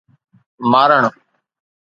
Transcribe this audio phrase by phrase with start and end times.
[0.71, 1.03] مارڻ